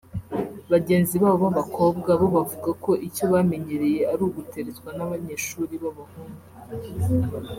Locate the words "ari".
4.11-4.21